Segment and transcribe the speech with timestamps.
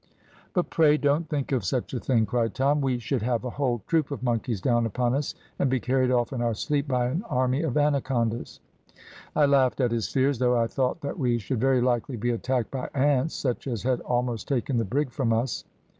[0.55, 3.83] "`But pray don't think of such a thing,' cried Tom; `we should have a whole
[3.85, 7.21] troop of monkeys down upon us, and be carried off in our sleep by an
[7.29, 8.59] army of anacondas.'
[9.35, 12.71] "I laughed at his fears, though I thought that we should very likely be attacked
[12.71, 15.65] by ants, such as had almost taken the brig from us.